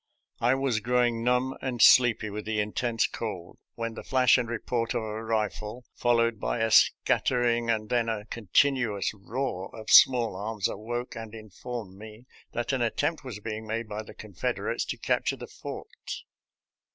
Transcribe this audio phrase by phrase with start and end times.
[0.39, 4.95] I was growing numb and sleepy with the intense cold, when the flash and report
[4.95, 10.67] of a rifle, followed by a scattering and then a continuous roar of small arms,
[10.67, 14.97] awoke and in formed me that an attempt was being made by the Confederates to
[14.97, 16.23] capture the fort.